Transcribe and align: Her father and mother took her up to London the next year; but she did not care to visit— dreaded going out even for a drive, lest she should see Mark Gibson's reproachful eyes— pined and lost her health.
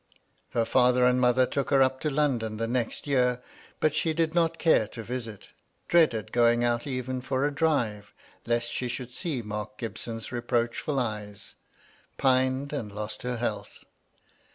Her 0.53 0.65
father 0.65 1.05
and 1.05 1.21
mother 1.21 1.45
took 1.45 1.69
her 1.69 1.83
up 1.83 1.99
to 1.99 2.09
London 2.09 2.57
the 2.57 2.65
next 2.65 3.05
year; 3.05 3.39
but 3.79 3.93
she 3.93 4.13
did 4.15 4.33
not 4.33 4.57
care 4.57 4.87
to 4.87 5.03
visit— 5.03 5.49
dreaded 5.87 6.31
going 6.31 6.63
out 6.63 6.87
even 6.87 7.21
for 7.21 7.45
a 7.45 7.53
drive, 7.53 8.11
lest 8.47 8.71
she 8.71 8.87
should 8.87 9.11
see 9.11 9.43
Mark 9.43 9.77
Gibson's 9.77 10.31
reproachful 10.31 10.97
eyes— 10.97 11.53
pined 12.17 12.73
and 12.73 12.91
lost 12.91 13.21
her 13.21 13.37
health. 13.37 13.83